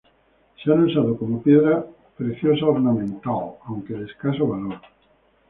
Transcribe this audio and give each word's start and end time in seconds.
Se 0.63 0.71
ha 0.71 0.73
usado 0.73 1.15
como 1.15 1.43
piedra 1.43 1.85
preciosa 2.17 2.65
ornamental, 2.65 3.51
aunque 3.67 3.93
de 3.93 4.05
escaso 4.05 4.47
valor. 4.47 4.81